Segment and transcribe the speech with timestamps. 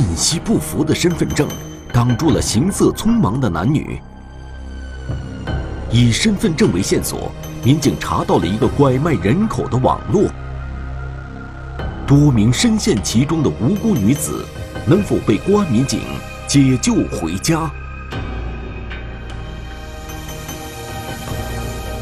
[0.00, 1.46] 信息不符的身份证
[1.92, 4.00] 挡住了行色匆忙的男女。
[5.90, 7.30] 以身份证为线索，
[7.62, 10.24] 民警查到了一个拐卖人口的网络。
[12.06, 14.42] 多名深陷其中的无辜女子，
[14.86, 16.00] 能否被公安民警
[16.46, 17.70] 解救回家？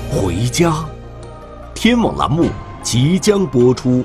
[0.08, 0.72] 回家，
[1.74, 2.46] 天网栏目
[2.80, 4.04] 即将播出。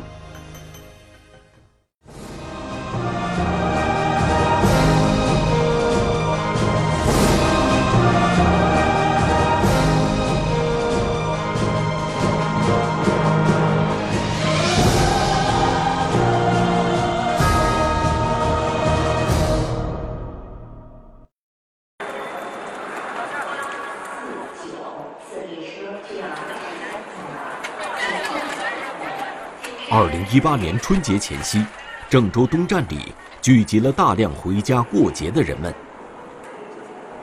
[30.34, 31.63] 一八年春节前夕，
[32.09, 35.71] 郑州东站里聚集了大量回家过节的人们。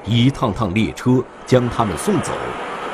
[0.04, 2.30] 一趟趟列车将他们送走，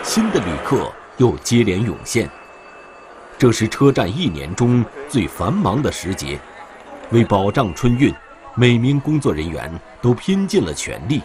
[0.02, 2.30] 新的旅客又接连涌现。
[3.36, 6.40] 这是车站一年中最繁忙的时节，
[7.10, 8.10] 为保障春运，
[8.54, 9.70] 每名工作人员
[10.00, 11.20] 都拼尽了全力。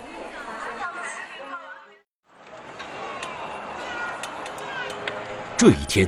[5.56, 6.06] 这一天。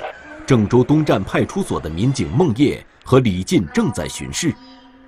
[0.54, 4.54] 郑州东站派出所的民警孟烨和李进正在巡视，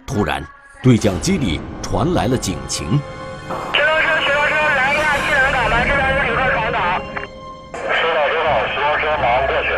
[0.04, 0.44] 突然，
[0.82, 3.00] 对讲机里传来了警情
[3.72, 7.00] ：“石头车，石头车，来一下西南港吧，这边有旅客闯岛。
[7.78, 9.70] ”“收到，收到，石头车马上过去。”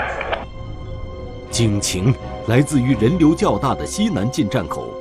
[1.52, 2.16] 警情
[2.48, 4.94] 来自于人流较大的西南进站口。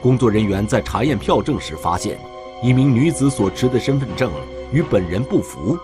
[0.00, 2.16] 工作人员在查验票证时发现，
[2.62, 4.30] 一名女子所持的身份证
[4.70, 5.76] 与本人不符。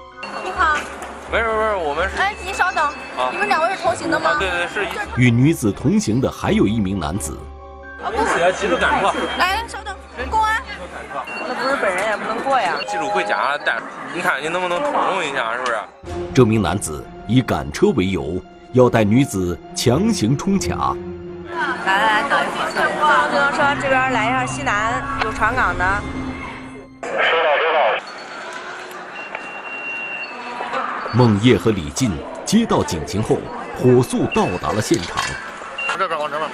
[1.32, 2.16] 你好，没事没事，我们是。
[2.20, 2.92] 哎，您稍等。
[3.30, 4.36] 你们两位是同行的吗？
[4.40, 4.84] 对对是。
[5.16, 7.38] 与女子同行的还有一名男子。
[8.02, 9.12] 啊，不是，急着赶车。
[9.38, 9.94] 来，稍等，
[10.28, 10.60] 公安。
[11.46, 12.74] 那不是本人也不能过呀。
[12.88, 13.78] 记住回家带，
[14.12, 15.78] 你看你能不能通融一下，是不是？
[16.34, 20.96] 这名男子以赶车为由，要带女子强行冲卡。
[21.86, 23.30] 来来来，等一会儿。
[23.30, 25.84] 自行车这边来一下西南有闯岗的。
[31.14, 32.10] 孟烨和李进。
[32.44, 33.36] 接到警情后，
[33.78, 35.16] 火速到达了现场。
[35.88, 36.50] 往这边，往这边，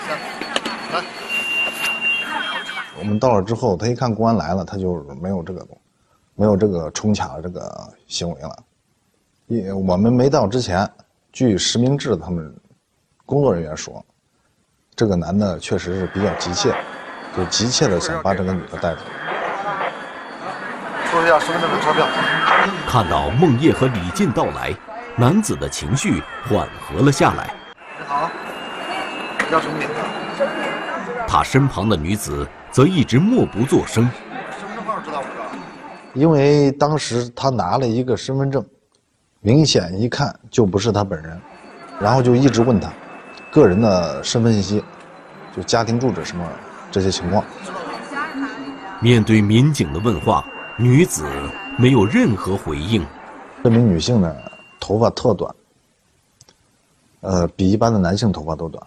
[0.92, 1.04] 来。
[2.98, 5.66] 我们到了之后，他一看公安来了，他就没有这个，
[6.34, 8.56] 没有这个冲卡的这个行为了。
[9.46, 10.86] 因我们没到之前，
[11.32, 12.54] 据实名制他们
[13.24, 14.04] 工作人员说，
[14.94, 16.74] 这个男的确实是比较急切，
[17.34, 19.00] 就急切的想把这个女的带走。
[21.10, 22.06] 说一下身份证的车票。
[22.88, 24.74] 看到孟烨和李进到来。
[25.18, 27.50] 男子的情绪缓和了下来。
[27.98, 28.30] 你好，
[29.50, 29.94] 叫什么名字？
[31.26, 34.06] 他身旁的女子则一直默不作声。
[34.58, 35.46] 身份证号知道不知道？
[36.12, 38.62] 因为当时他拿了一个身份证，
[39.40, 41.40] 明显一看就不是他本人，
[41.98, 42.90] 然后就一直问他
[43.50, 44.84] 个人的身份信息，
[45.56, 46.46] 就家庭住址什么
[46.90, 47.42] 这些情况。
[49.00, 50.44] 面对民警的问话，
[50.78, 51.24] 女子
[51.78, 53.02] 没有任何回应。
[53.64, 54.36] 这名女性呢？
[54.78, 55.54] 头发特短，
[57.22, 58.86] 呃，比一般的男性头发都短。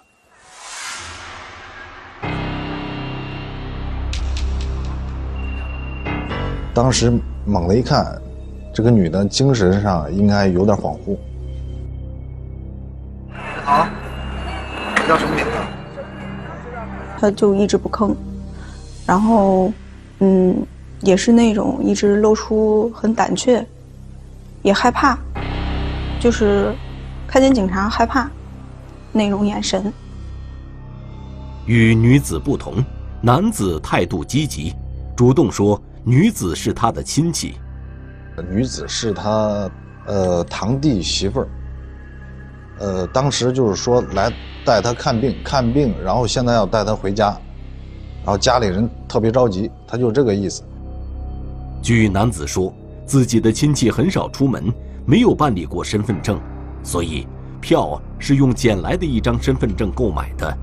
[6.74, 7.12] 当时
[7.44, 8.22] 猛的一看，
[8.72, 11.18] 这个女的精神上应该有点恍惚。
[13.28, 13.36] 你
[13.66, 13.88] 好，
[14.96, 15.52] 你叫什么名字？
[17.20, 18.16] 她就一直不吭，
[19.08, 19.74] 然后，
[20.20, 20.56] 嗯，
[21.02, 23.66] 也是那种一直露出很胆怯，
[24.62, 25.18] 也害怕。
[26.20, 26.76] 就是
[27.28, 28.30] 看见警察害怕
[29.14, 29.92] 那种眼神。
[31.66, 32.84] 与女子不同，
[33.22, 34.74] 男子态度积极，
[35.16, 37.56] 主动说女子是他的亲戚。
[38.50, 39.70] 女子是他
[40.06, 41.48] 呃堂弟媳妇儿。
[42.80, 44.32] 呃，当时就是说来
[44.66, 47.28] 带他看病，看病，然后现在要带他回家，
[48.24, 50.64] 然后家里人特别着急，他就这个意思。
[51.82, 52.74] 据男子说，
[53.06, 54.72] 自己的亲戚很少出门。
[55.06, 56.40] 没有办理过身份证，
[56.84, 57.26] 所以
[57.60, 60.58] 票是用捡来的一张身份证购买的，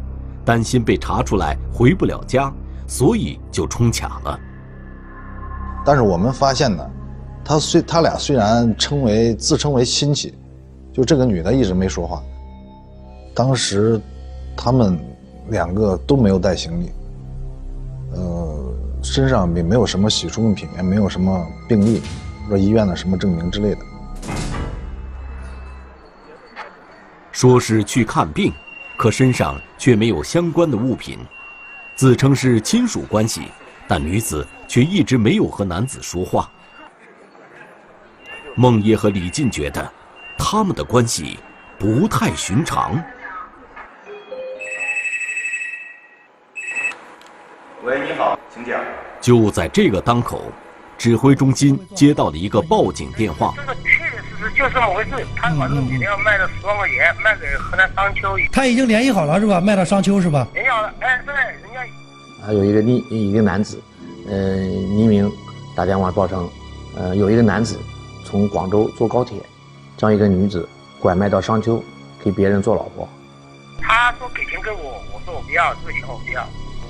[0.44, 2.52] 担心被查出来回不了家，
[2.86, 4.38] 所以就冲卡了。
[5.84, 6.88] 但是我们发现呢，
[7.44, 10.32] 他虽他俩虽然称为自称为亲戚，
[10.92, 12.22] 就这个女的一直没说话。
[13.34, 14.00] 当时
[14.56, 14.96] 他们
[15.48, 16.92] 两个都没有带行李，
[18.12, 18.74] 呃，
[19.12, 22.03] 身上也没有什么洗漱用品，也没有什么病历，
[22.50, 23.81] 或医院的什么证明之类的。
[27.31, 28.53] 说是去看病，
[28.97, 31.19] 可身上却没有相关的物品。
[31.94, 33.43] 自称是亲属关系，
[33.87, 36.50] 但女子却一直没有和男子说话。
[38.55, 39.91] 孟爷和李进觉得，
[40.37, 41.38] 他们的关系
[41.79, 43.03] 不太寻常。
[47.86, 48.82] 喂，你好，请讲。
[49.20, 50.42] 就在这个当口，
[50.98, 53.54] 指挥中心接到了一个报警电话。
[53.54, 55.24] 这个确确实实就这么回事。
[55.36, 58.36] 他把这个女的要卖了十万块钱，卖给河南商丘。
[58.50, 59.60] 他已经联系好了是吧？
[59.60, 60.48] 卖到商丘是吧？
[60.52, 62.44] 联系好了，哎，对，人家。
[62.44, 63.80] 还有一个另一个男子，
[64.28, 65.30] 呃，匿名
[65.76, 66.50] 打电话报称，
[66.96, 67.78] 呃，有一个男子
[68.24, 69.38] 从广州坐高铁，
[69.96, 70.68] 将一个女子
[70.98, 71.80] 拐卖到商丘，
[72.24, 73.08] 给别人做老婆。
[73.80, 76.44] 他说给钱给我，我说我不要，这个钱我不要。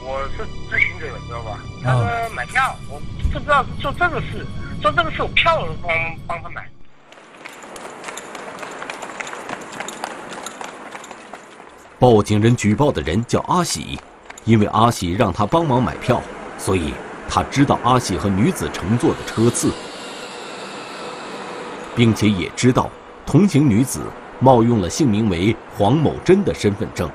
[0.08, 1.58] 我是知情者，知道吧？
[1.82, 4.46] 他说买票，我不知道做这个事，
[4.80, 5.92] 做这个事我票我帮
[6.28, 6.64] 帮他买。
[11.98, 13.98] 报警人举报的人叫阿喜，
[14.44, 16.22] 因为阿喜让他帮忙买票，
[16.56, 16.94] 所以
[17.28, 19.72] 他知道阿喜和女子乘坐的车次，
[21.96, 22.88] 并且也知道
[23.26, 24.02] 同行女子
[24.38, 27.10] 冒用了姓名为黄某珍的身份证。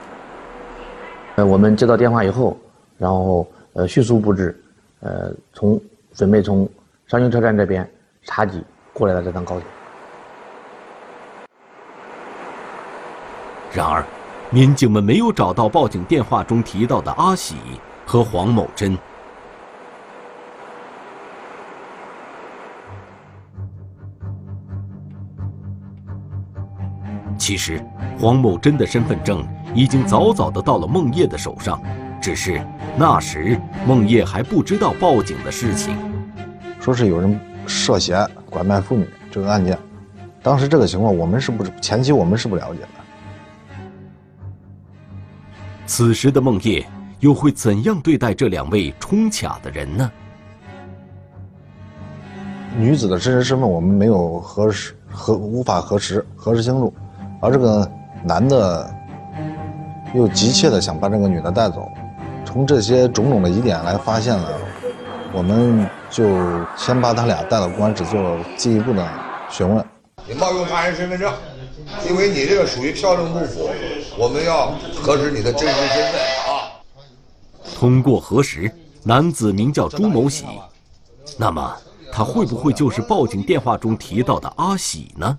[1.37, 2.59] 呃，我们接到电话以后。
[3.01, 4.55] 然后，呃，迅速布置，
[4.99, 5.81] 呃，从
[6.13, 6.69] 准备从
[7.07, 7.89] 商丘车站这边
[8.21, 8.61] 查缉
[8.93, 9.67] 过来的这趟高铁。
[13.73, 14.05] 然而，
[14.51, 17.55] 民警们没有找到报警电话中提到的阿喜
[18.05, 18.95] 和黄某珍。
[27.35, 27.83] 其实，
[28.19, 29.43] 黄某珍的身份证
[29.73, 31.81] 已经早早的到了孟烨的手上。
[32.21, 32.61] 只是
[32.95, 35.97] 那时孟烨还不知道报警的事情，
[36.79, 39.77] 说是有人涉嫌拐卖妇女这个案件，
[40.43, 42.87] 当时这个情况我们是不前期我们是不了解的。
[45.87, 46.85] 此时的孟烨
[47.19, 50.11] 又会怎样对待这两位冲卡的人呢？
[52.77, 56.93] 女子的真实身份我们没有核实，核无法核实核实清楚，
[57.41, 57.91] 而这个
[58.23, 58.89] 男的
[60.13, 61.91] 又急切的想把这个女的带走。
[62.51, 64.57] 从这些种种的疑点来发现了，
[65.31, 66.25] 我们就
[66.75, 69.07] 先把他俩带到公安室做进一步的
[69.49, 69.85] 询问。
[70.27, 71.33] 你冒用他人身份证，
[72.09, 73.69] 因为你这个属于票证不符，
[74.17, 76.75] 我们要核实你的真实身份啊。
[77.73, 78.69] 通过核实，
[79.01, 80.43] 男子名叫朱某喜，
[81.37, 81.73] 那么
[82.11, 85.37] 他会不会就是报警电话中提到的阿喜呢？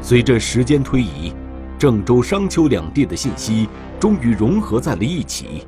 [0.00, 1.34] 随着时间推移。
[1.78, 3.68] 郑州、商丘两地的信息
[4.00, 5.66] 终于融合在了一起。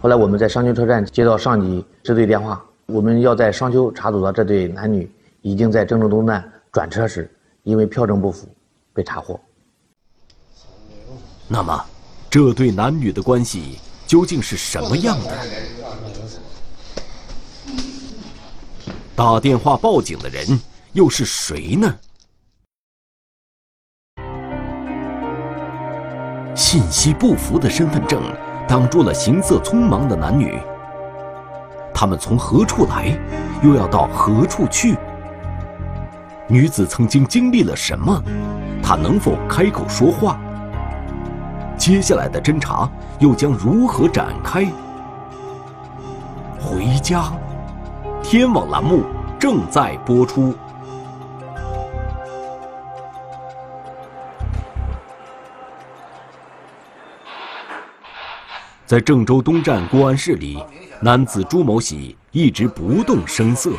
[0.00, 5.10] 后来我们在商丘车站接到上级支队电话，我们要在商丘查处的这对男女
[5.42, 7.28] 已经在郑州东站转车时，
[7.64, 8.46] 因为票证不符，
[8.92, 9.40] 被查获。
[11.48, 11.84] 那么，
[12.30, 15.36] 这对男女的关系究竟是什么样的？
[19.16, 20.46] 打电话报警的人
[20.92, 21.92] 又是谁呢？
[26.54, 28.22] 信息不符的身份证
[28.68, 30.58] 挡住了行色匆忙的男女。
[31.92, 33.16] 他们从何处来，
[33.62, 34.96] 又要到何处去？
[36.46, 38.22] 女子曾经经历了什么？
[38.82, 40.38] 她能否开口说话？
[41.76, 42.88] 接下来的侦查
[43.18, 44.66] 又将如何展开？
[46.60, 47.32] 回家，
[48.22, 49.02] 天网栏目
[49.38, 50.54] 正在播出。
[58.86, 60.62] 在郑州东站公安室里，
[61.00, 63.72] 男子朱某喜一直不动声色。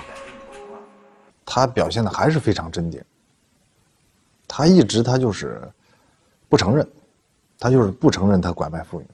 [1.45, 2.99] 他表现的还是非常镇定。
[4.47, 5.61] 他一直他就是
[6.49, 6.87] 不承认，
[7.59, 9.05] 他就是不承认他拐卖妇女。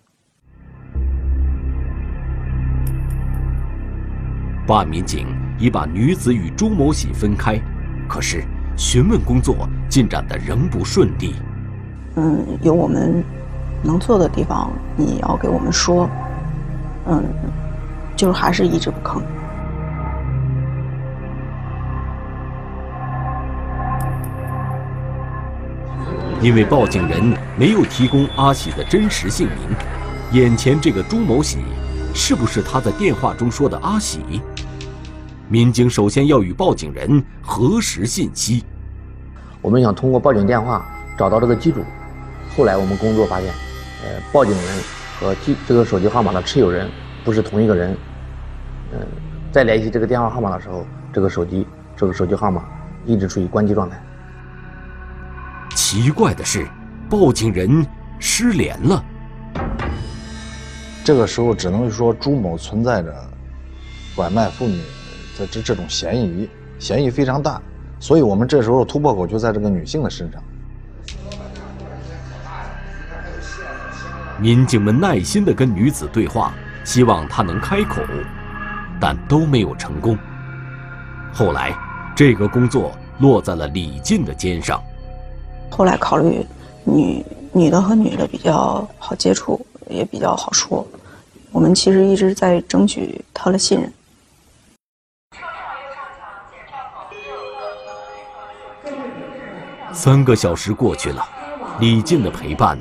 [4.66, 5.28] 办案民警
[5.60, 7.60] 已把女子与朱某喜分开，
[8.08, 8.46] 可是
[8.78, 11.36] 询问工作进展的仍不顺利。
[12.16, 13.22] 嗯，有我们。
[13.84, 16.08] 能做的地方，你要给我们说。
[17.08, 17.24] 嗯，
[18.16, 19.22] 就是还是一直不吭。
[26.40, 29.58] 因为报警人没有提供阿喜的真实姓名，
[30.32, 31.60] 眼前这个朱某喜，
[32.14, 34.42] 是不是他在电话中说的阿喜？
[35.48, 38.64] 民警首先要与报警人核实信息。
[39.62, 40.86] 我们想通过报警电话
[41.18, 41.84] 找到这个机主，
[42.56, 43.71] 后来我们工作发现。
[44.04, 44.64] 呃，报警人
[45.20, 46.90] 和记这个手机号码的持有人
[47.24, 47.96] 不是同一个人。
[48.94, 49.00] 嗯，
[49.52, 52.66] 在联系这个电话号码的时候，这个手机这个手机号码
[53.06, 54.02] 一直处于关机状态。
[55.76, 56.68] 奇怪的是，
[57.10, 57.86] 报警人
[58.20, 59.04] 失联了。
[61.04, 63.14] 这个时候只能说朱某存在着
[64.16, 64.82] 拐卖妇女
[65.38, 67.62] 的这这种嫌疑，嫌疑非常大，
[68.00, 70.42] 所以我们这时候突破口就在这个女性的身上。
[74.42, 76.52] 民警们耐心地跟女子对话，
[76.84, 78.02] 希望她能开口，
[79.00, 80.18] 但都没有成功。
[81.32, 81.78] 后来，
[82.16, 84.82] 这个工作落在了李进的肩上。
[85.70, 86.44] 后来考虑，
[86.84, 90.84] 女女的和女的比较好接触，也比较好说。
[91.52, 93.94] 我们其实一直在争取她的信任。
[99.94, 101.24] 三个小时过去了，
[101.80, 102.76] 李进的陪伴。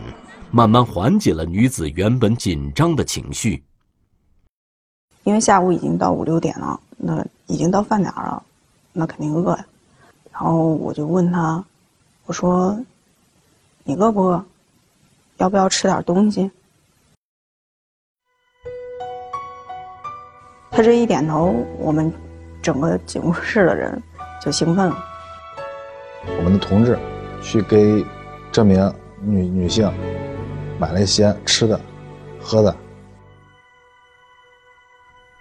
[0.53, 3.63] 慢慢缓解了女子原本紧张的情绪。
[5.25, 8.43] 因为下午已经到五六点了，那已经到饭点了，
[8.93, 9.67] 那肯定饿呀。
[10.33, 11.63] 然后我就问他，
[12.27, 12.77] 我说
[13.85, 14.45] ：“你饿不饿？
[15.37, 16.51] 要不要吃点东西？”
[20.71, 22.13] 他这一点头，我们
[22.63, 24.03] 整个警务室的人
[24.41, 25.05] 就兴奋了。
[26.39, 26.99] 我们的同志
[27.43, 28.05] 去给
[28.51, 29.93] 这名女女性。
[30.81, 31.79] 买了一些吃的、
[32.41, 32.75] 喝的。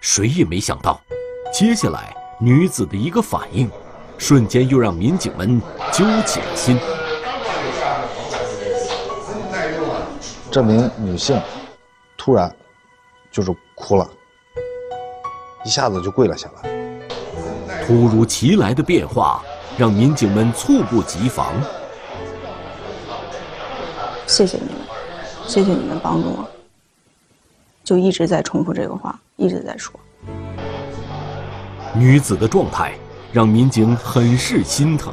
[0.01, 0.99] 谁也没想到，
[1.53, 3.71] 接下来女子的一个反应，
[4.17, 5.61] 瞬间又让民警们
[5.93, 6.77] 揪起了心。
[10.51, 11.41] 这名女性
[12.17, 12.53] 突然
[13.31, 14.09] 就是哭了，
[15.63, 17.85] 一下子就跪了下来。
[17.85, 19.41] 突如其来的变化
[19.77, 21.53] 让民警们猝不及防。
[24.27, 24.78] 谢谢你们。
[25.49, 26.47] 谢谢你们帮助我，
[27.83, 29.99] 就一直在重复这个话，一直在说。
[31.91, 32.93] 女子的状态
[33.33, 35.11] 让民警很是心疼。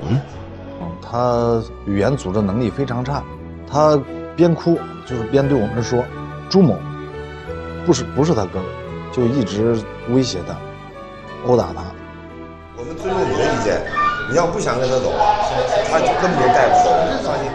[0.79, 3.25] 嗯，她语言组织能力非常差，
[3.67, 3.99] 她
[4.37, 6.05] 边哭就是边对我们说
[6.51, 6.77] ：“朱某，
[7.87, 8.65] 不是不是他哥哥，
[9.15, 10.55] 就一直威胁他，
[11.49, 11.83] 殴打他。”
[12.77, 13.81] 我们尊重你的意见，
[14.29, 15.15] 你要不想跟他走，
[15.91, 16.91] 他根本就带不走，
[17.25, 17.51] 放心。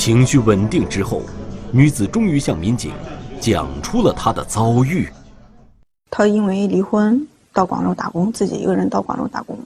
[0.00, 1.20] 情绪稳定之后，
[1.70, 2.90] 女子终于向民警
[3.38, 5.06] 讲出了她的遭遇。
[6.10, 9.58] 她因为离婚到广州打工，自己一个人到广州打工，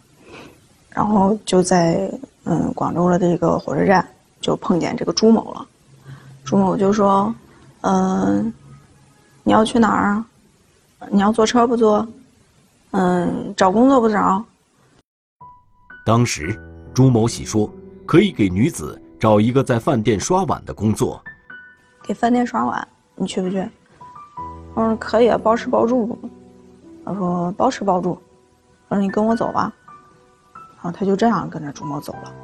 [0.91, 2.11] 然后就在
[2.43, 4.05] 嗯广州的这个火车站
[4.41, 5.65] 就碰见这个朱某了。
[6.45, 7.33] 朱某就说
[7.83, 8.53] ：“嗯，
[9.45, 10.27] 你要去哪儿啊？
[11.11, 12.05] 你要坐车不坐？
[12.91, 14.45] 嗯，找工作不找？”
[16.05, 16.61] 当时
[16.93, 17.73] 朱某喜说
[18.05, 19.01] 可以给女子。
[19.25, 21.19] 找一个在饭店刷碗的工作，
[22.03, 23.67] 给饭店刷碗，你去不去？
[24.75, 26.19] 我说可以啊，包吃包住。
[27.07, 28.21] 他说包吃包住。
[28.89, 29.73] 我说你跟我走吧。
[30.53, 32.35] 然后他就这样跟着朱某走了。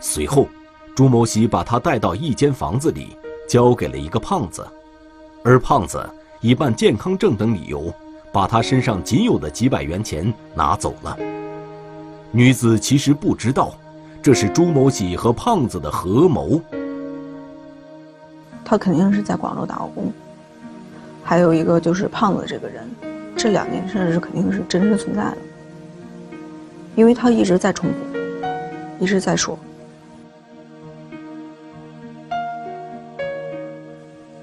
[0.00, 0.48] 随后，
[0.96, 3.16] 朱某喜把他带到一间房子里，
[3.48, 4.66] 交给了一个胖子，
[5.44, 6.04] 而胖子
[6.40, 7.94] 以办健康证等理由，
[8.32, 11.16] 把他身上仅有的几百元钱拿走了。
[12.32, 13.72] 女子其实不知道。
[14.22, 16.60] 这是朱某喜和胖子的合谋。
[18.64, 20.12] 他肯定是在广州打过工，
[21.24, 22.88] 还有一个就是胖子这个人，
[23.36, 25.38] 这两件事是肯定是真实存在的，
[26.94, 27.96] 因为他一直在重复，
[29.04, 29.58] 一直在说。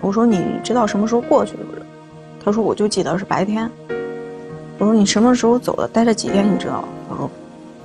[0.02, 1.72] 我说你知道什么时候过去的不？
[2.44, 3.70] 他说我就记得是白天。
[4.78, 5.88] 我说你什么时候走的？
[5.88, 6.46] 待了几天？
[6.54, 6.88] 你知道吗？
[7.10, 7.32] 他说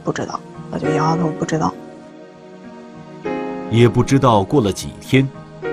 [0.03, 0.41] 不知道，
[0.73, 1.73] 他就摇摇头不知道。
[3.75, 5.29] 也不知道过了几天，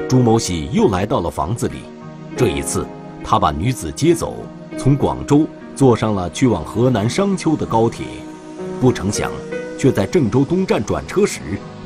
[0.10, 1.84] 朱某喜又来到了房子里。
[2.36, 2.84] 这一次，
[3.24, 4.38] 他把女子接走，
[4.76, 8.08] 从广州坐上了去往河南商丘的高铁。
[8.80, 9.32] 不成想，
[9.78, 11.42] 却在郑州东站转车时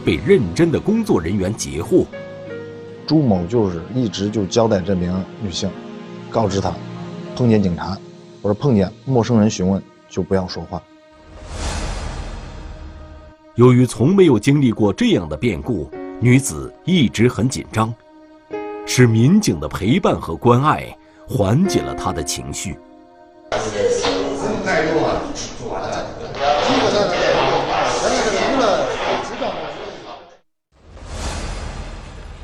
[0.06, 2.06] 被认真的工作人员截获。
[3.06, 5.70] 朱某就是一直就交代这名女性，
[6.30, 6.72] 告知她，
[7.36, 7.98] 碰见警察
[8.42, 10.82] 或者碰见陌生人询问就不要说话。
[13.56, 15.92] 由于从没有经历过这样的变故。
[16.22, 17.94] 女子一直很紧张，
[18.86, 20.88] 是民警的陪伴和关爱
[21.28, 22.78] 缓解了她的情绪。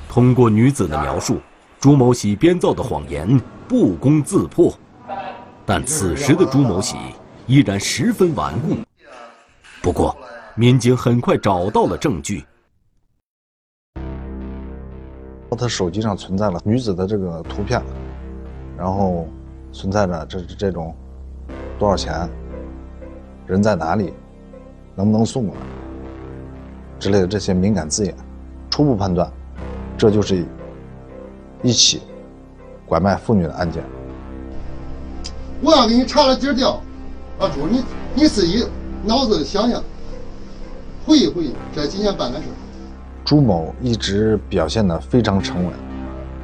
[0.10, 1.40] 通过女子的描述，
[1.80, 4.78] 朱某喜编造的谎言不攻自破，
[5.66, 6.98] 但此时的朱某喜
[7.48, 8.76] 依然十分顽固。
[9.82, 10.16] 不过，
[10.56, 12.44] 民警很快找到了证据。
[15.56, 17.82] 他手机上存在了女子的这个图片，
[18.78, 19.28] 然后
[19.72, 20.96] 存在着这这种
[21.78, 22.30] 多少钱，
[23.46, 24.14] 人在哪里，
[24.96, 25.62] 能不能送过来
[27.00, 28.16] 之类的这些敏感字眼，
[28.70, 29.30] 初步判断，
[29.98, 30.46] 这就是
[31.62, 32.02] 一起
[32.86, 33.84] 拐卖妇女的案件。
[35.62, 36.82] 我要给你查了底儿掉，
[37.40, 37.84] 阿朱，你
[38.16, 38.66] 你自己
[39.04, 39.84] 脑子想想，
[41.06, 42.46] 回忆回忆这几年办的事。
[43.32, 45.74] 朱某一直表现得非常沉稳，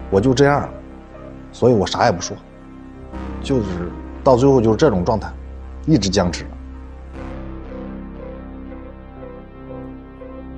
[0.10, 0.70] 我就这样了，
[1.52, 2.38] 所以我啥也不说，
[3.44, 3.92] 就是
[4.24, 5.30] 到最后就是这种状态，
[5.86, 6.46] 一直僵持。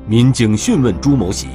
[0.06, 1.48] 民警讯问朱某喜，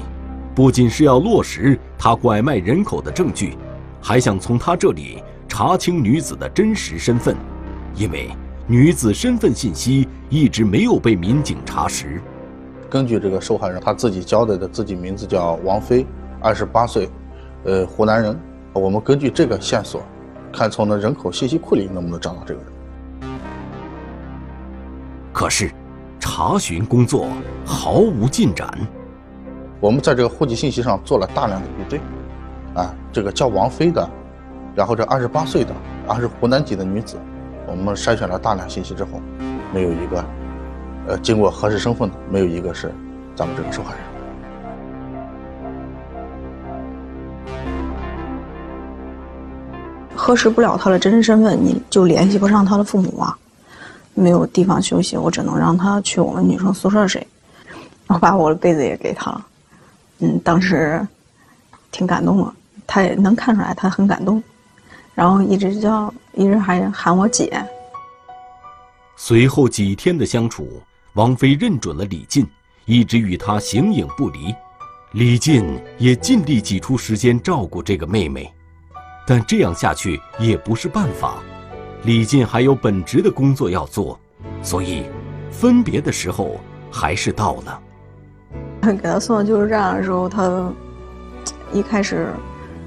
[0.57, 3.57] 不仅是要落实他拐卖人口的证据，
[4.03, 5.23] 还想从他这里。
[5.47, 7.37] 查清女子的真实身份，
[7.95, 8.29] 因为
[8.67, 12.21] 女子身份信息一直没有被民警查实。
[12.95, 16.07] 根据这个受害人他自己交代的，自己名字叫王飞，
[16.41, 17.11] 二十八岁，
[17.65, 18.39] 呃，湖南人。
[18.73, 20.01] 我们根据这个线索，
[20.53, 23.31] 看从那人口信息库里能不能找到这个人。
[25.33, 25.73] 可是，
[26.21, 27.27] 查询工作
[27.67, 28.73] 毫无进展。
[29.81, 32.01] 我们在这个户籍信息上做了大量的比对，
[32.81, 34.09] 啊，这个叫王飞的。
[34.77, 35.75] 然后这二十八岁的，
[36.07, 37.17] 啊是湖南籍的女子，
[37.67, 39.21] 我们筛选了大量信息之后，
[39.73, 40.25] 没有一个，
[41.07, 42.93] 呃，经过核实身份的，没有一个是
[43.37, 44.05] 咱们这个受害人。
[50.17, 53.37] 核实不了他的真实身份，你就联系不上他的父母啊，
[54.15, 57.27] 没有地方休息，我只能让他去我们女生宿舍睡，
[58.07, 59.47] 然后把我的被子也给他了，
[60.21, 61.07] 嗯，当时
[61.91, 62.51] 挺感动的，
[62.87, 64.43] 他也能看出来他很感动。
[65.15, 67.63] 然后一直叫，一直还喊我姐。
[69.17, 70.67] 随后几天的相处，
[71.15, 72.47] 王菲认准了李进，
[72.87, 74.55] 一直与他形影不离。
[75.13, 78.53] 李进也尽力挤出时间照顾这个妹妹，
[79.27, 81.37] 但这样下去也不是办法。
[82.03, 84.19] 李进还有本职的工作要做，
[84.61, 85.05] 所以
[85.51, 86.61] 分别的时候
[86.91, 87.81] 还是到了。
[88.83, 90.73] 给他送到救助站的时候，他
[91.73, 92.29] 一开始。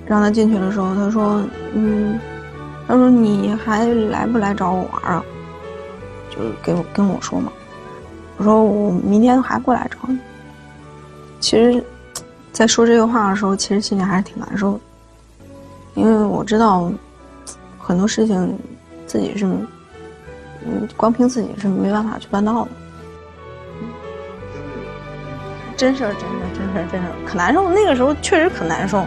[0.09, 1.43] 让他进去的时候，他说
[1.75, 2.17] ：“嗯，
[2.87, 5.25] 他说你还来不来找我玩啊？
[6.29, 7.51] 就给我跟我说嘛。
[8.37, 10.17] 我说我明天还过来找你。
[11.39, 11.83] 其实，
[12.51, 14.79] 在说这个话的时候，其实心里还是挺难受的，
[15.95, 16.91] 因为我知道
[17.79, 18.57] 很多事情
[19.05, 19.45] 自己是，
[20.65, 22.71] 嗯，光凭自己是没办法去办到的。
[25.75, 27.69] 真事儿，真事儿，真事儿，真事儿，可难受。
[27.69, 29.05] 那个时候确实可难受。”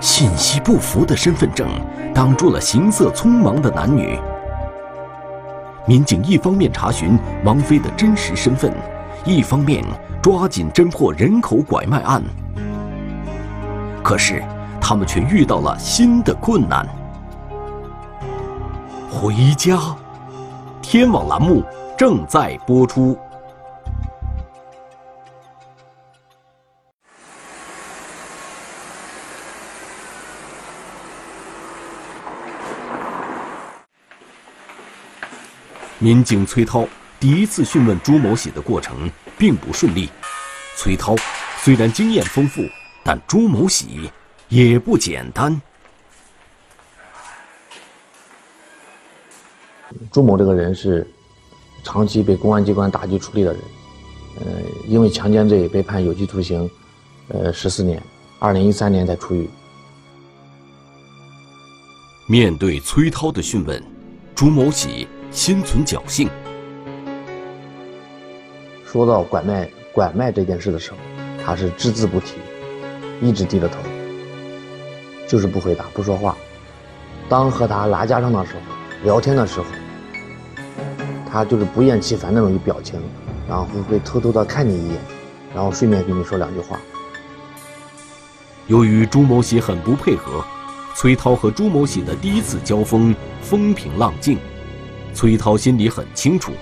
[0.00, 1.68] 信息不符的身份证
[2.14, 4.18] 挡住了行色匆忙的男女。
[5.86, 8.72] 民警一方面查询王菲的真实身份，
[9.24, 9.84] 一方面
[10.22, 12.22] 抓紧侦破人口拐卖案。
[14.02, 14.42] 可是，
[14.80, 16.86] 他们却遇到了新的困难。
[19.10, 19.78] 回家，
[20.82, 21.62] 天网栏目
[21.96, 23.16] 正在播出。
[36.06, 36.86] 民警崔涛
[37.18, 40.08] 第一次讯问朱某喜的过程并不顺利。
[40.76, 41.16] 崔涛
[41.58, 42.62] 虽然经验丰富，
[43.02, 44.08] 但朱某喜
[44.48, 45.60] 也不简单。
[50.12, 51.04] 朱某这个人是
[51.82, 53.60] 长期被公安机关打击处理的人，
[54.36, 54.46] 呃，
[54.86, 56.70] 因为强奸罪被判有期徒刑，
[57.26, 58.00] 呃，十四年，
[58.38, 59.50] 二零一三年才出狱。
[62.28, 63.82] 面对崔涛的讯问，
[64.36, 65.08] 朱某喜。
[65.36, 66.30] 心存侥幸。
[68.86, 70.96] 说到拐卖拐卖这件事的时候，
[71.44, 72.36] 他是只字不提，
[73.20, 73.76] 一直低着头，
[75.28, 76.34] 就是不回答不说话。
[77.28, 78.60] 当和他拉家常的时候，
[79.04, 79.66] 聊天的时候，
[81.30, 82.98] 他就是不厌其烦那种表情，
[83.46, 84.98] 然后会偷偷的看你一眼，
[85.54, 86.80] 然后顺便跟你说两句话。
[88.68, 90.42] 由于朱某喜很不配合，
[90.94, 94.38] 崔涛和朱某喜的第一次交锋风平浪静。
[95.16, 96.52] 崔涛心里很清楚，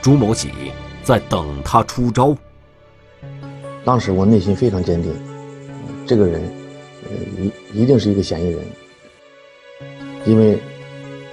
[0.00, 0.50] 朱某喜
[1.04, 2.34] 在等他出招。
[3.84, 5.14] 当时我内心非常坚定，
[6.06, 6.42] 这个人，
[7.04, 8.64] 呃，一一定是一个嫌疑人，
[10.24, 10.58] 因为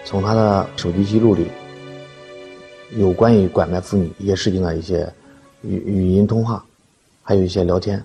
[0.04, 1.48] 从他的手机记录里，
[2.98, 5.10] 有关于拐卖妇女也涉及了一些
[5.62, 6.62] 语语音通话，
[7.24, 8.04] 还有一些聊天。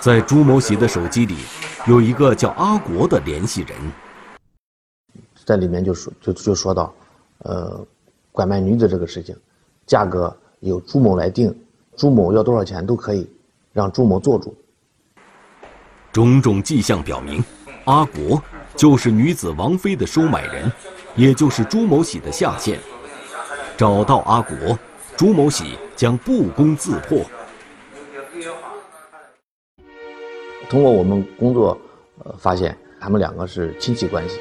[0.00, 1.34] 在朱某喜的手机里，
[1.88, 3.76] 有一个叫阿国的联系人。
[5.44, 6.94] 在里面就说就就说到，
[7.38, 7.84] 呃，
[8.30, 9.36] 拐卖女子这个事情，
[9.86, 11.54] 价格由朱某来定，
[11.96, 13.28] 朱某要多少钱都可以，
[13.72, 14.54] 让朱某做主。
[16.12, 17.42] 种种迹象表明，
[17.86, 18.40] 阿国
[18.76, 20.70] 就是女子王菲的收买人，
[21.16, 22.78] 也就是朱某喜的下线。
[23.76, 24.78] 找到阿国，
[25.16, 27.24] 朱某喜将不攻自破。
[30.68, 31.76] 通过我们工作，
[32.24, 34.38] 呃，发现他们两个是亲戚关系。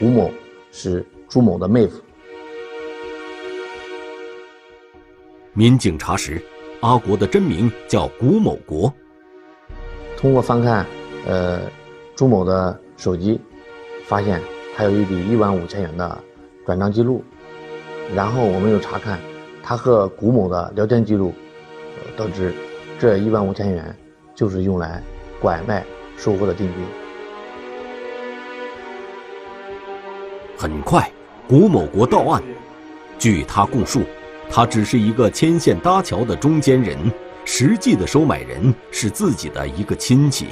[0.00, 0.30] 古某
[0.72, 2.00] 是朱某的妹夫。
[5.52, 6.42] 民警查实，
[6.80, 8.90] 阿国的真名叫古某国。
[10.16, 10.86] 通过翻看，
[11.26, 11.60] 呃，
[12.16, 13.38] 朱某的手机，
[14.06, 14.40] 发现
[14.74, 16.18] 他有一笔一万五千元的
[16.64, 17.22] 转账记录。
[18.16, 19.20] 然后我们又查看
[19.62, 21.34] 他和古某的聊天记录，
[22.16, 22.54] 得知
[22.98, 23.94] 这一万五千元
[24.34, 25.02] 就是用来
[25.42, 25.84] 拐卖
[26.16, 26.99] 收获的定金。
[30.60, 31.10] 很快，
[31.48, 32.42] 古某国到案。
[33.18, 34.02] 据他供述，
[34.50, 36.98] 他只是一个牵线搭桥的中间人，
[37.46, 40.48] 实际的收买人是自己的一个亲戚。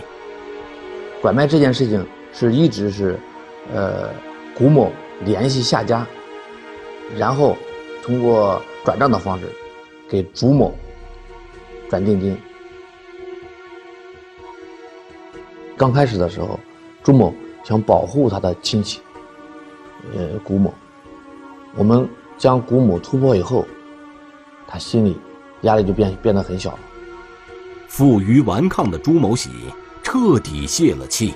[1.21, 3.21] 拐卖这件事情是一直是，
[3.75, 4.09] 呃，
[4.57, 4.91] 古某
[5.27, 6.07] 联系下家。
[7.15, 7.55] 然后，
[8.03, 9.45] 通过转账的方式，
[10.09, 10.75] 给朱某
[11.91, 12.35] 转定金。
[15.77, 16.59] 刚开始的时候，
[17.03, 19.01] 朱某想保护他的亲戚，
[20.15, 20.75] 呃，古某。
[21.75, 23.67] 我们将古某突破以后，
[24.67, 25.19] 他心里
[25.63, 26.79] 压力就变变得很小了。
[27.87, 29.51] 负隅顽抗的朱某喜
[30.03, 31.35] 彻底泄了气。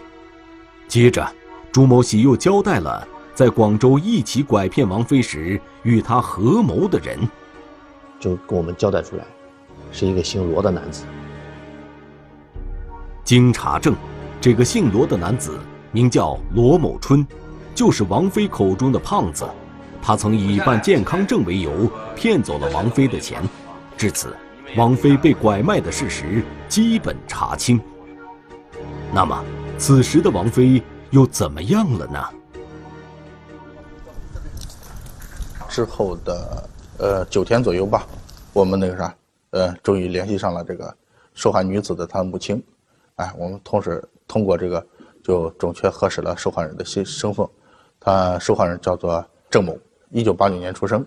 [0.88, 1.26] 接着，
[1.70, 3.06] 朱某喜又交代了。
[3.34, 7.18] 在广州一起拐骗王菲时，与他合谋的人，
[8.20, 9.24] 就跟我们交代出来，
[9.90, 11.04] 是一个姓罗的男子。
[13.24, 13.94] 经查证，
[14.38, 15.58] 这个姓罗的男子
[15.92, 17.26] 名叫罗某春，
[17.74, 19.46] 就是王菲口中的胖子。
[20.00, 23.40] 他曾以办健康证为由骗走了王菲的钱，
[23.96, 24.36] 至此，
[24.76, 27.80] 王菲被拐卖的事实基本查清。
[29.14, 29.44] 那么，
[29.78, 32.18] 此时的王菲又怎么样了呢？
[35.68, 38.04] 之后的呃九天左右吧，
[38.52, 39.14] 我们那个啥，
[39.50, 40.92] 呃，终于联系上了这个
[41.32, 42.60] 受害女子的她母亲，
[43.16, 44.84] 哎，我们同时通过这个
[45.22, 47.46] 就准确核实了受害人的身身份，
[48.04, 49.78] 他受害人叫做郑某，
[50.10, 51.04] 一九八九年出生。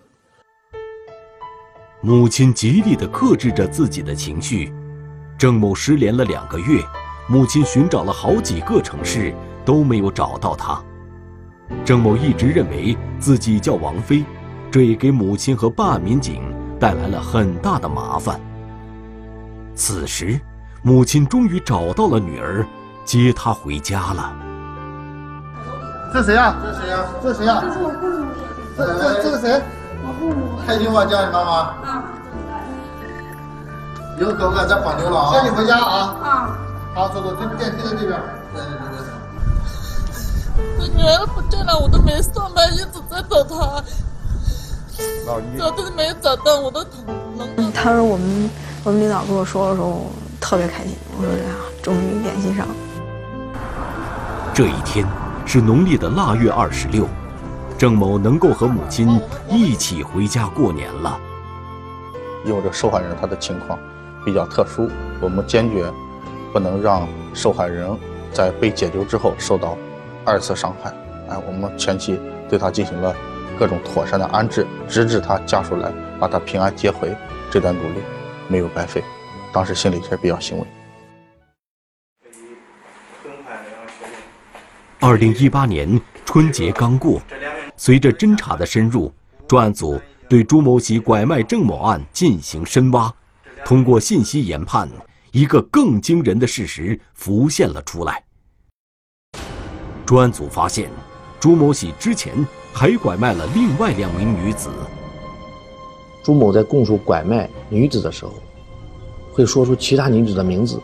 [2.01, 4.73] 母亲极力的克制着自己的情绪，
[5.37, 6.81] 郑某失联了两个月，
[7.27, 9.33] 母亲寻找了好几个城市
[9.65, 10.81] 都没有找到他，
[11.83, 14.23] 郑某一直认为自己叫王菲。
[14.71, 16.41] 这也给母亲和办案民警
[16.77, 18.39] 带来了很大的麻烦。
[19.73, 20.39] 此时，
[20.83, 22.65] 母亲终于找到了女儿，
[23.05, 24.44] 接她回家了。
[26.15, 26.55] 这谁呀？
[26.63, 27.05] 这谁呀？
[27.21, 27.61] 这谁呀？
[27.61, 28.25] 这是我父母。
[28.77, 29.61] 这这这个谁？
[30.01, 30.57] 我父母。
[30.65, 31.51] 开心吗叫你妈妈。
[31.83, 32.03] 啊。
[34.17, 35.33] 以后可不敢再绑牛了啊！
[35.33, 36.15] 接你回家啊！
[36.23, 36.57] 啊。
[36.95, 38.17] 好，走走，这电梯在这边。
[38.53, 39.11] 对对对对。
[40.79, 43.83] 我女儿不见了，我都没上班，一直在找她。
[45.59, 46.93] 找都没找到，我都疼。
[47.73, 48.49] 他说我们
[48.85, 50.05] 我们领导跟我说的时候，
[50.39, 50.95] 特别开心。
[51.17, 51.43] 我说呀，
[51.83, 52.65] 终于联系上。
[54.53, 55.05] 这一天
[55.45, 57.07] 是农历的腊月二十六，
[57.77, 61.19] 郑某能够和母亲一起回家过年了。
[62.43, 63.77] 因为这受害人他的情况
[64.25, 64.89] 比较特殊，
[65.21, 65.91] 我们坚决
[66.51, 67.89] 不能让受害人
[68.31, 69.77] 在被解救之后受到
[70.25, 70.93] 二次伤害。
[71.29, 73.15] 哎，我们前期对他进行了。
[73.57, 77.15] 各种妥善的安置，直至他家属来把他平安接回，
[77.49, 78.03] 这段努力
[78.49, 79.01] 没有白费，
[79.53, 80.65] 当时心里是比较欣慰。
[85.07, 87.21] 二零一八年春节刚过，
[87.77, 89.13] 随着侦查的深入，
[89.47, 93.13] 专案组对朱某喜拐卖郑某案进行深挖，
[93.63, 94.89] 通过信息研判，
[95.31, 98.23] 一个更惊人的事实浮现了出来。
[100.07, 100.89] 专案组发现，
[101.39, 102.33] 朱某喜之前。
[102.73, 104.69] 还拐卖了另外两名女子。
[106.21, 108.33] 朱某在供述拐卖女子的时候，
[109.31, 110.81] 会说出其他女子的名字，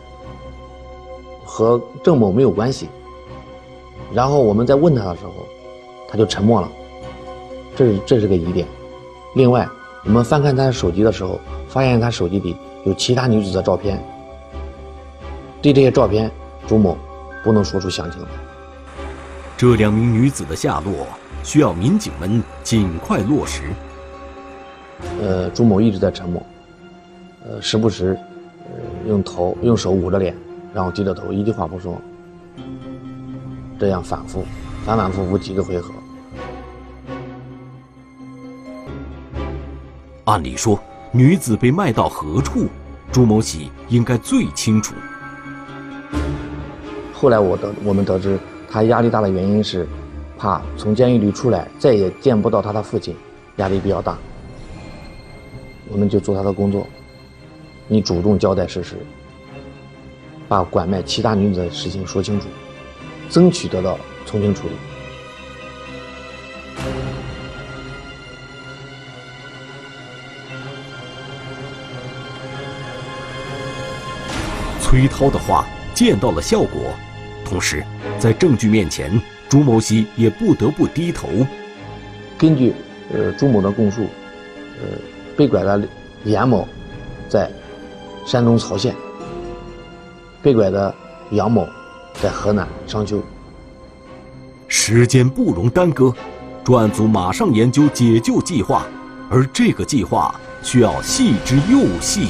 [1.44, 2.88] 和郑某没有关系。
[4.14, 5.32] 然后我们在问他的时候，
[6.08, 6.70] 他就沉默了。
[7.74, 8.66] 这是这是个疑点。
[9.34, 9.68] 另外，
[10.04, 14.02] 我们翻看他的手机的时候，发现他手机里有其他女子的照片。
[15.60, 16.30] 对这些照片，
[16.66, 16.96] 朱某
[17.42, 18.28] 不能说出详情来。
[19.56, 20.92] 这两名女子的下落。
[21.44, 23.62] 需要民警们尽快落实。
[25.20, 26.40] 呃，朱某一直在沉默，
[27.44, 28.16] 呃，时不时，
[28.66, 30.36] 呃，用头用手捂着脸，
[30.72, 32.00] 然后低着头，一句话不说。
[33.82, 34.44] 这样反复，
[34.86, 35.92] 反反复复几个回合。
[40.22, 40.78] 按理说
[41.10, 42.68] 女子被卖到何处，
[43.10, 44.94] 朱某喜应该最清楚。
[47.12, 48.38] 后来我得，我们得知
[48.70, 49.84] 他压力大的原因是
[50.38, 53.16] 怕从监狱里出来，再也见不到他的父亲，
[53.56, 54.16] 压力比较大。
[55.88, 56.86] 我们就做他的工作，
[57.88, 58.94] 你主动交代事实，
[60.46, 62.46] 把拐卖其他女子的事情说清楚。
[63.32, 64.74] 争取得到从轻处理。
[74.82, 75.64] 崔涛的话
[75.94, 76.92] 见到了效果，
[77.46, 77.82] 同时
[78.18, 79.18] 在证据面前，
[79.48, 81.28] 朱某喜也不得不低头。
[82.36, 82.74] 根据
[83.10, 84.02] 呃朱某的供述，
[84.78, 84.98] 呃
[85.34, 85.82] 被拐的
[86.24, 86.68] 严某
[87.30, 87.50] 在
[88.26, 88.94] 山东曹县，
[90.42, 90.94] 被拐的
[91.30, 91.66] 杨某
[92.22, 93.20] 在河南商丘。
[94.68, 96.14] 时间不容耽搁，
[96.62, 98.86] 专案组马上研究解救计划，
[99.28, 100.32] 而这个计划
[100.62, 102.28] 需要细之又细。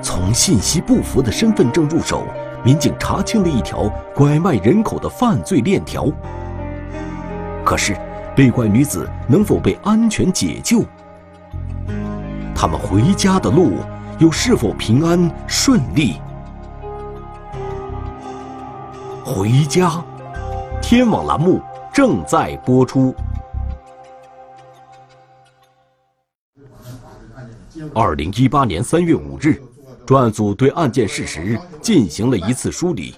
[0.00, 2.22] 从信息不符的身份证入手，
[2.64, 6.06] 民警查清了一条拐卖人口的犯罪链条。
[7.64, 7.96] 可是，
[8.36, 10.84] 被拐女子能否被安全解救？
[12.54, 13.78] 他们回家的路
[14.18, 16.14] 又是否平安顺利？
[19.24, 20.04] 回家，
[20.80, 21.60] 天网栏目
[21.92, 23.14] 正在播出。
[27.94, 29.62] 二零一八年三月五日。
[30.04, 33.14] 专案组对案件事实进行了一次梳理，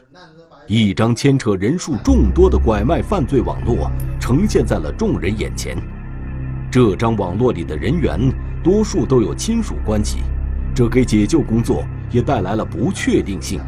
[0.67, 5.79] 一张牵扯人数众多的拐卖犯罪网络呈现在了众人眼前。
[6.71, 8.21] 这张网络里的人员
[8.63, 10.19] 多数都有亲属关系，
[10.75, 13.61] 这给解救工作也带来了不确定性。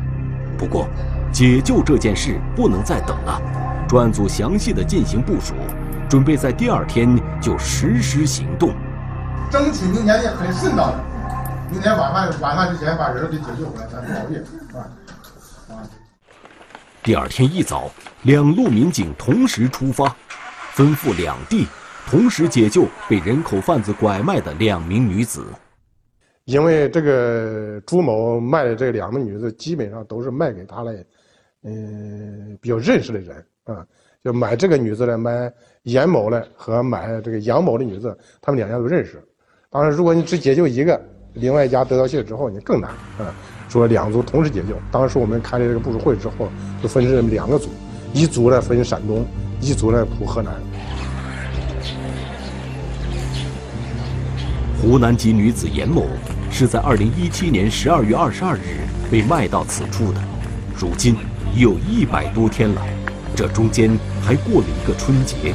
[0.59, 0.89] 不过，
[1.31, 3.41] 解救这件事不能再等了，
[3.87, 5.55] 专案组详细的进行部署，
[6.09, 8.75] 准备在第二天就实施行动，
[9.51, 11.05] 争取明年也很顺当的。
[11.71, 14.89] 明天晚饭晚饭之前把人给解救回来，咱不熬夜，是吧？
[15.69, 15.85] 啊！
[17.03, 17.91] 第二天一早，
[18.23, 20.15] 两路民警同时出发，
[20.73, 21.67] 分赴两地，
[22.09, 25.45] 同时解救被人口贩子拐卖的两名女子。
[26.47, 31.05] 因为这个朱某卖的这两个女子，基本上都是卖给他的，
[31.63, 33.87] 嗯，比较认识的人啊。
[34.25, 39.23] 就买这个女子的，买严某的和买这个杨某的女子，他们两家都认识。
[39.71, 40.99] 当然，如果你只解救一个。
[41.39, 43.35] 另外一家得到信之后，你更难啊！
[43.69, 44.75] 说两组同时解救。
[44.91, 46.49] 当时我们开了这个部署会之后，
[46.83, 47.69] 就分成两个组，
[48.15, 49.23] 一组呢分山东，
[49.61, 50.55] 一组呢扑河南。
[54.81, 56.07] 湖南籍女子严某
[56.59, 60.21] 是在二零一七年十二月二十二日被卖到此处的，
[60.75, 61.15] 如今
[61.55, 62.81] 已有一百多天了，
[63.37, 63.91] 这中间
[64.23, 65.55] 还过了一个春节。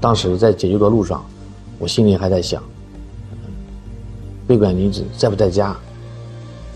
[0.00, 1.20] 当时在解救的路上。
[1.80, 2.62] 我心里还在想，
[4.46, 5.76] 被拐女子在不在家，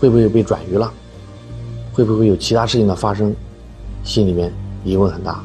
[0.01, 0.91] 会不会被转移了，
[1.93, 3.33] 会不会有其他事情的发生，
[4.03, 4.51] 心里面
[4.83, 5.41] 疑问很大。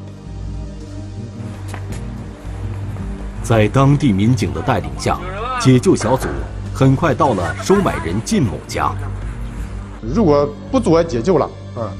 [3.44, 5.18] 在当地民警的带领下，
[5.60, 6.26] 解救小组
[6.74, 8.90] 很快到了收买人靳某家。
[10.00, 11.44] 如果不做解救了
[11.76, 11.92] 啊，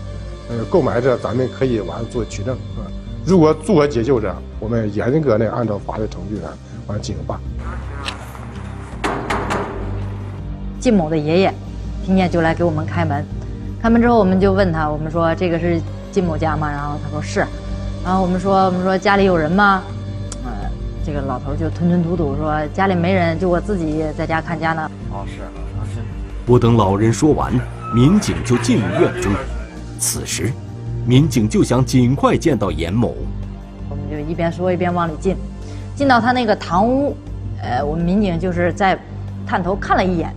[0.48, 2.88] 呃，购买者咱们可以完做取证啊。
[3.26, 6.48] 如果做解救者，我们严格的按照法律程序呢。
[6.87, 7.40] 完进行办。
[10.78, 11.54] 靳某的爷爷
[12.04, 13.24] 听见就来给我们开门，
[13.80, 15.80] 开门之后我们就问他，我们说这个是
[16.12, 16.70] 靳某家吗？
[16.70, 17.40] 然后他说是，
[18.04, 19.83] 然后我们说我们说家里有人吗？
[21.05, 24.90] 呃，这个老头就吞吞吐吐说家里没人，就我自己在家看家呢。
[25.11, 25.37] 哦是，
[25.95, 26.01] 是。
[26.47, 27.53] 不等老人说完，
[27.95, 29.33] 民警就进入院中。
[29.99, 30.51] 此时，
[31.07, 33.14] 民警就想尽快见到严某。
[33.90, 35.37] 我们就一边说一边往里进。
[35.95, 37.14] 进到他那个堂屋，
[37.62, 38.99] 呃，我们民警就是在
[39.47, 40.35] 探头看了一眼。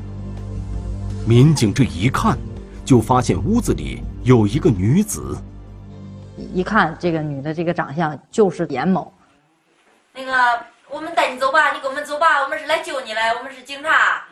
[1.26, 2.38] 民警这一看，
[2.86, 5.36] 就发现屋子里有一个女子。
[6.54, 9.12] 一看这个女的这个长相就是严某。
[10.20, 10.34] 那个，
[10.90, 14.24] 我们带你走吧，你跟我们走吧，我们是来救你来，我们是警察。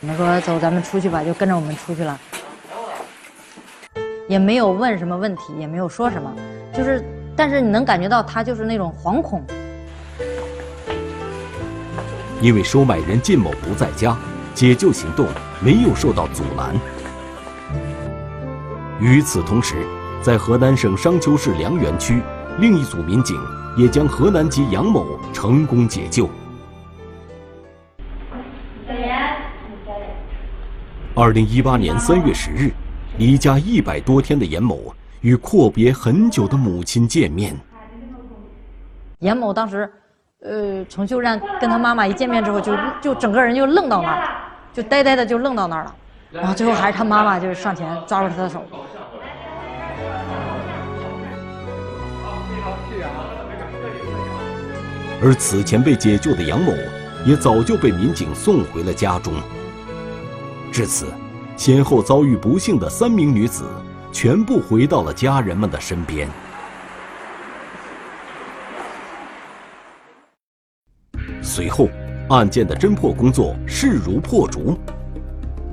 [0.00, 2.18] 我们说走，咱们出去吧，就跟着我们出去了。
[4.26, 6.34] 也没有问什么问题，也没有说什么，
[6.74, 7.00] 就是。
[7.36, 9.42] 但是你能感觉到他就是那种惶恐，
[12.40, 14.14] 因为收买人靳某不在家，
[14.52, 15.26] 解救行动
[15.60, 16.74] 没有受到阻拦。
[18.98, 19.86] 与此同时，
[20.20, 22.20] 在河南省商丘市梁园区，
[22.58, 23.40] 另一组民警
[23.80, 26.28] 也将河南籍杨某成功解救。
[31.14, 32.70] 二零一八年三月十日，
[33.16, 34.94] 离家一百多天的严某。
[35.22, 37.54] 与阔别很久的母亲见面。
[39.18, 39.90] 严某当时，
[40.42, 44.28] 呃，程秀然跟他妈妈一见面之后，就就整个人就愣到那儿，
[44.72, 45.94] 就呆呆的就愣到那儿了。
[46.32, 48.62] 然后最后还是他妈妈就是上前抓住他的手。
[55.22, 56.72] 而此前被解救的杨某，
[57.26, 59.34] 也早就被民警送回了家中。
[60.72, 61.06] 至此，
[61.56, 63.64] 先后遭遇不幸的三名女子，
[64.10, 66.26] 全部回到了家人们的身边。
[71.42, 71.88] 随后，
[72.30, 74.78] 案件的侦破工作势如破竹。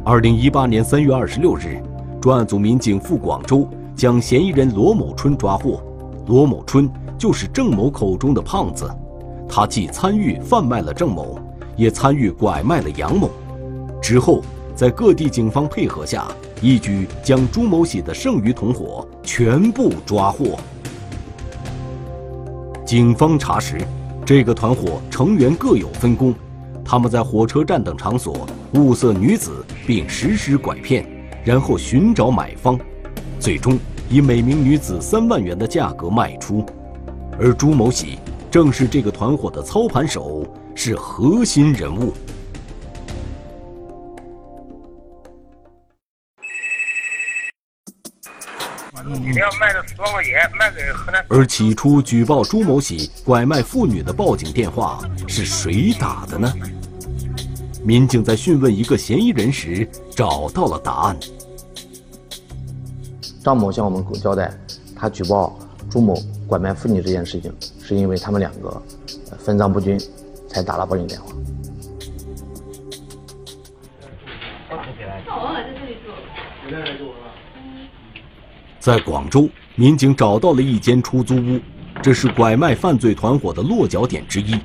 [0.03, 1.81] 二零一八年三月二十六日，
[2.21, 5.81] 专案组民警赴广州，将嫌疑人罗某春抓获。
[6.25, 8.89] 罗某春就是郑某口中的胖子。
[9.49, 11.39] 他既参与贩卖了郑某，
[11.75, 13.29] 也参与拐卖了杨某。
[14.01, 14.41] 之后，
[14.75, 16.27] 在各地警方配合下，
[16.61, 20.59] 一举将朱某喜的剩余同伙全部抓获。
[22.85, 23.77] 警方查实，
[24.25, 26.33] 这个团伙成员各有分工，
[26.85, 31.05] 他们在火车站等场所物色女子，并实施拐骗，
[31.43, 32.79] 然后寻找买方，
[33.39, 33.77] 最终
[34.09, 36.65] 以每名女子三万元的价格卖出。
[37.39, 38.19] 而朱某喜。
[38.57, 40.43] 正是这个团伙的操盘手，
[40.73, 42.11] 是核心人物。
[49.59, 51.23] 卖了十万块钱，卖给河南。
[51.29, 56.51] 而起初举报朱某喜拐卖妇女的报警电话是谁打的呢？
[57.83, 61.15] 民警在讯问一个嫌疑人时找到了答案。
[63.43, 64.51] 张某向我们交代，
[64.95, 65.55] 他举报
[65.91, 67.53] 朱某拐卖妇女这件事情。
[67.81, 68.81] 是因为他们两个
[69.37, 69.99] 分赃不均，
[70.47, 71.31] 才打了报警电话。
[78.79, 81.59] 在广州，民警找到了一间出租屋，
[82.01, 84.59] 这是拐卖犯罪团伙的落脚点之一。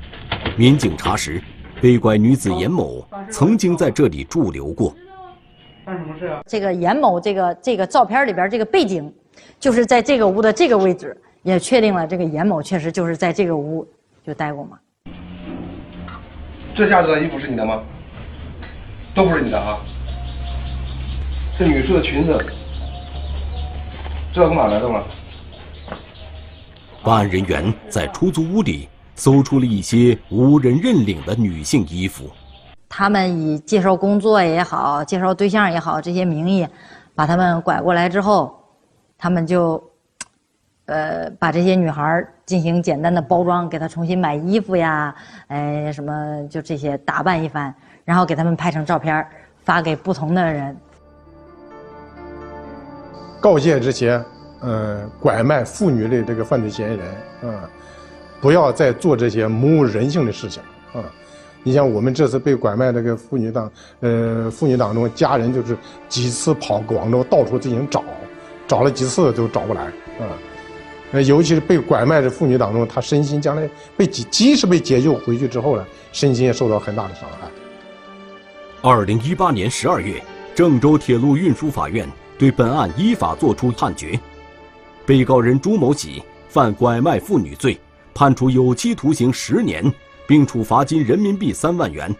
[0.57, 1.41] 民警查实，
[1.81, 4.93] 被拐女子严某曾经在这里驻留过。
[5.85, 6.41] 干什么事啊？
[6.47, 9.13] 这个严某，这个这个照片里边这个背景，
[9.59, 11.17] 就是在这个屋的这个位置。
[11.43, 13.85] 也确定了，这个严某确实就是在这个屋
[14.25, 14.79] 就待过嘛。
[16.73, 17.83] 这下子的衣服是你的吗？
[19.13, 19.77] 都不是你的啊。
[21.59, 22.43] 这女士的裙子，
[24.33, 25.03] 知道从哪来的吗？
[27.03, 32.29] 办案人员在出租屋里搜出了一些无人认领的女性衣服。
[32.87, 36.65] 他们以介绍工作也好，介绍对象也好这些名义，
[37.13, 38.57] 把他们拐过来之后，
[39.17, 39.83] 他们就。
[40.85, 45.15] 呃，把这些女孩进行简单的包装，给她重新买衣服呀，
[45.47, 49.25] 呃，什么就这些打扮一番，然后给他们拍成照片，
[49.63, 50.75] 发给不同的人。
[53.39, 54.21] 告诫这些，
[54.59, 57.69] 呃，拐卖妇女的这个犯罪嫌疑人，啊，
[58.41, 60.61] 不要再做这些侮辱人性的事情，
[60.93, 60.99] 啊，
[61.63, 65.77] 你像我们这次被拐卖这个妇女当，呃，妇女当中家人就是
[66.09, 68.03] 几次跑广州到处进行找，
[68.67, 70.27] 找了几次都找不来，啊。
[71.21, 77.47] 尤其是被拐卖的妇女当中，她身心将来被即即使被解救回去之后呢，身心也受到很大的伤害。
[78.81, 80.23] 二零一八年十二月，
[80.55, 84.19] 郑州铁路运输法院对本案依法作出判决，
[85.05, 87.79] 被告人朱某喜犯拐卖妇女罪，
[88.13, 89.93] 判处有期徒刑十年，
[90.25, 92.11] 并处罚金人民币三万元；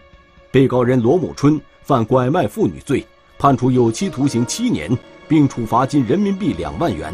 [0.52, 3.04] 被告人罗某春犯拐卖妇女罪，
[3.38, 7.12] 判处有期徒刑七年，并处罚金人民币两万元。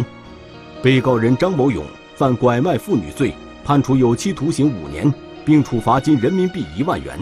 [0.83, 5.13] 被告人张某勇犯拐卖妇女罪，判处有期徒刑五年，
[5.45, 7.19] 并处罚金人民币一万元。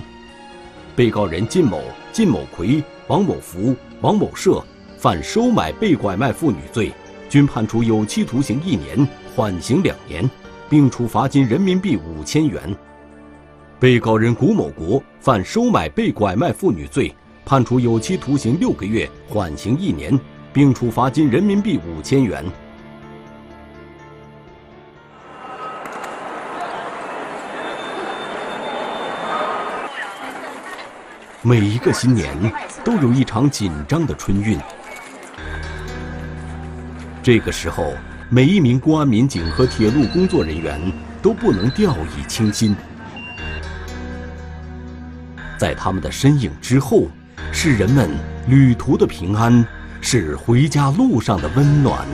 [0.95, 4.63] 被告人靳某、靳某奎、王某福、王某社
[4.97, 6.93] 犯收买被拐卖妇女罪，
[7.29, 9.05] 均判处有期徒刑一年，
[9.35, 10.29] 缓刑两年，
[10.69, 12.63] 并处罚金人民币五千元。
[13.81, 17.13] 被告人谷某国犯收买被拐卖妇女罪，
[17.45, 20.17] 判处有期徒刑六个月，缓刑一年，
[20.53, 22.45] 并处罚金人民币五千元。
[31.43, 32.37] 每一个新年
[32.85, 34.59] 都有一场紧张的春运。
[37.23, 37.93] 这个时候，
[38.29, 40.81] 每一名公安民警和铁路工作人员
[41.23, 42.75] 都不能掉以轻心。
[45.57, 47.07] 在他们的身影之后，
[47.53, 48.11] 是人们
[48.49, 49.65] 旅途的平安，
[50.01, 52.05] 是回家路上的温暖。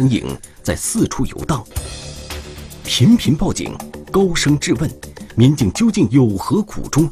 [0.00, 1.62] 身影在四处游荡。
[2.84, 3.76] 频频报警，
[4.10, 4.90] 高声质问，
[5.34, 7.06] 民警究竟有何苦衷？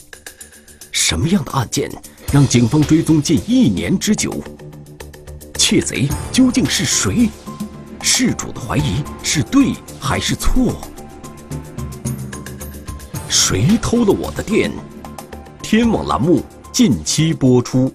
[0.91, 1.91] 什么样的案件
[2.32, 4.43] 让警方追踪近一年之久？
[5.59, 7.28] 窃贼究竟是谁？
[8.01, 10.74] 事主的怀疑是对还是错？
[13.28, 14.72] 谁偷了我的电？
[15.61, 17.93] 天网栏目近期播出。